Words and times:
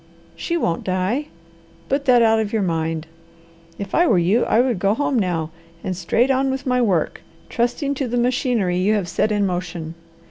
She 0.35 0.57
won't 0.57 0.83
die; 0.83 1.27
put 1.87 2.05
that 2.05 2.23
out 2.23 2.39
of 2.39 2.51
your 2.51 2.63
mind. 2.63 3.05
If 3.77 3.93
I 3.93 4.07
were 4.07 4.17
you 4.17 4.45
I 4.45 4.59
would 4.59 4.79
go 4.79 4.95
home 4.95 5.19
now 5.19 5.51
and 5.83 5.93
go 5.93 5.95
straight 5.95 6.31
on 6.31 6.49
with 6.49 6.65
my 6.65 6.81
work, 6.81 7.21
trusting 7.49 7.93
to 7.93 8.07
the 8.07 8.17
machinery 8.17 8.77
you 8.77 8.95
have 8.95 9.07
set 9.07 9.31
in 9.31 9.45
motion. 9.45 9.93